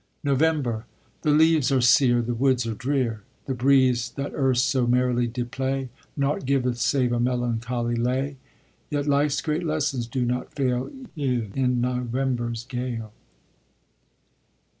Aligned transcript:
NOVEMBER 0.23 0.87
The 1.21 1.29
leaves 1.29 1.71
are 1.71 1.79
sere, 1.79 2.23
The 2.23 2.33
woods 2.33 2.65
are 2.65 2.73
drear, 2.73 3.21
The 3.45 3.53
breeze 3.53 4.09
that 4.15 4.33
erst 4.33 4.67
so 4.67 4.87
merrily 4.87 5.27
did 5.27 5.51
play, 5.51 5.89
Naught 6.17 6.47
giveth 6.47 6.79
save 6.79 7.13
a 7.13 7.19
melancholy 7.19 7.95
lay; 7.95 8.37
Yet 8.89 9.05
life's 9.05 9.41
great 9.41 9.63
lessons 9.63 10.07
do 10.07 10.25
not 10.25 10.55
fail 10.55 10.89
E'en 11.15 11.51
in 11.53 11.81
November's 11.81 12.65
gale. 12.65 13.13